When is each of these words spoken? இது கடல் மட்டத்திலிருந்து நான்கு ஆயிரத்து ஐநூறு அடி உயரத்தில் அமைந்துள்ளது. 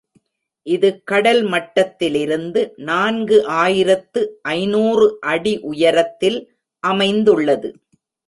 இது 0.67 0.89
கடல் 1.03 1.41
மட்டத்திலிருந்து 1.43 2.61
நான்கு 2.87 3.37
ஆயிரத்து 3.57 4.21
ஐநூறு 4.53 5.05
அடி 5.33 5.53
உயரத்தில் 5.71 6.39
அமைந்துள்ளது. 6.83 7.69